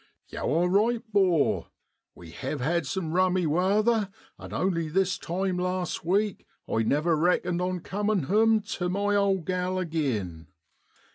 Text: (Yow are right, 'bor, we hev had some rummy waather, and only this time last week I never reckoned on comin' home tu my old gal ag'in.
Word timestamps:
(Yow 0.29 0.49
are 0.63 0.67
right, 0.67 1.03
'bor, 1.11 1.67
we 2.15 2.31
hev 2.31 2.59
had 2.59 2.87
some 2.87 3.11
rummy 3.13 3.45
waather, 3.45 4.09
and 4.39 4.51
only 4.51 4.89
this 4.89 5.15
time 5.19 5.57
last 5.59 6.03
week 6.03 6.47
I 6.67 6.81
never 6.81 7.15
reckoned 7.15 7.61
on 7.61 7.81
comin' 7.81 8.23
home 8.23 8.61
tu 8.61 8.89
my 8.89 9.15
old 9.15 9.45
gal 9.45 9.79
ag'in. 9.79 10.47